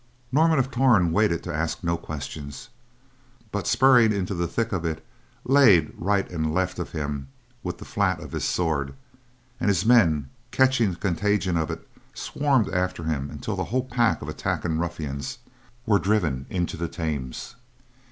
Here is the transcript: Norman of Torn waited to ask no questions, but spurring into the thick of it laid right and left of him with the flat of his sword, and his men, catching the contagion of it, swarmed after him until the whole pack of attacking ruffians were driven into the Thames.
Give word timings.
Norman 0.31 0.57
of 0.57 0.71
Torn 0.71 1.11
waited 1.11 1.43
to 1.43 1.53
ask 1.53 1.83
no 1.83 1.95
questions, 1.95 2.69
but 3.51 3.67
spurring 3.67 4.11
into 4.11 4.33
the 4.33 4.47
thick 4.47 4.71
of 4.71 4.83
it 4.83 5.05
laid 5.43 5.93
right 5.95 6.27
and 6.31 6.55
left 6.55 6.79
of 6.79 6.89
him 6.91 7.27
with 7.61 7.77
the 7.77 7.85
flat 7.85 8.19
of 8.19 8.31
his 8.31 8.43
sword, 8.43 8.95
and 9.59 9.67
his 9.67 9.85
men, 9.85 10.27
catching 10.49 10.89
the 10.89 10.95
contagion 10.97 11.55
of 11.55 11.69
it, 11.69 11.87
swarmed 12.15 12.67
after 12.69 13.03
him 13.03 13.29
until 13.29 13.55
the 13.55 13.65
whole 13.65 13.83
pack 13.85 14.23
of 14.23 14.27
attacking 14.27 14.79
ruffians 14.79 15.37
were 15.85 15.99
driven 15.99 16.47
into 16.49 16.77
the 16.77 16.87
Thames. 16.87 17.55